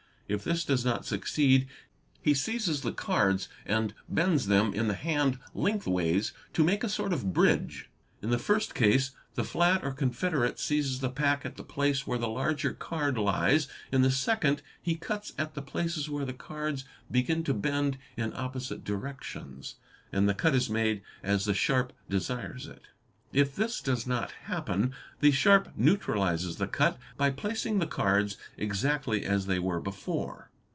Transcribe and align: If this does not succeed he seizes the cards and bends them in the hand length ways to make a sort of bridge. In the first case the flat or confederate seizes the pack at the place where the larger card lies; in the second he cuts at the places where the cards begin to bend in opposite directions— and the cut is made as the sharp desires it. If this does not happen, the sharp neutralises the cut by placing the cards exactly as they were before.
If 0.31 0.45
this 0.45 0.63
does 0.63 0.85
not 0.85 1.05
succeed 1.05 1.67
he 2.21 2.33
seizes 2.33 2.79
the 2.83 2.93
cards 2.93 3.49
and 3.65 3.93
bends 4.07 4.47
them 4.47 4.73
in 4.73 4.87
the 4.87 4.93
hand 4.93 5.37
length 5.53 5.85
ways 5.85 6.31
to 6.53 6.63
make 6.63 6.85
a 6.85 6.89
sort 6.89 7.11
of 7.11 7.33
bridge. 7.33 7.89
In 8.21 8.29
the 8.29 8.39
first 8.39 8.73
case 8.73 9.11
the 9.35 9.43
flat 9.43 9.83
or 9.83 9.91
confederate 9.91 10.57
seizes 10.57 11.01
the 11.01 11.09
pack 11.09 11.45
at 11.45 11.57
the 11.57 11.65
place 11.65 12.07
where 12.07 12.17
the 12.17 12.29
larger 12.29 12.71
card 12.71 13.17
lies; 13.17 13.67
in 13.91 14.03
the 14.03 14.09
second 14.11 14.61
he 14.81 14.95
cuts 14.95 15.33
at 15.37 15.53
the 15.53 15.61
places 15.61 16.09
where 16.09 16.23
the 16.23 16.31
cards 16.31 16.85
begin 17.11 17.43
to 17.43 17.53
bend 17.53 17.97
in 18.15 18.31
opposite 18.33 18.85
directions— 18.85 19.75
and 20.13 20.29
the 20.29 20.33
cut 20.33 20.55
is 20.55 20.69
made 20.69 21.01
as 21.21 21.43
the 21.43 21.53
sharp 21.53 21.91
desires 22.09 22.67
it. 22.67 22.83
If 23.33 23.55
this 23.55 23.79
does 23.79 24.05
not 24.05 24.31
happen, 24.43 24.93
the 25.21 25.31
sharp 25.31 25.69
neutralises 25.77 26.57
the 26.57 26.67
cut 26.67 26.97
by 27.15 27.29
placing 27.29 27.79
the 27.79 27.87
cards 27.87 28.35
exactly 28.57 29.23
as 29.23 29.45
they 29.45 29.57
were 29.57 29.79
before. 29.79 30.49